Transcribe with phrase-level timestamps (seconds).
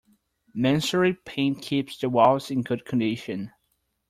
[0.55, 3.51] Masonry paint keeps the walls in good condition.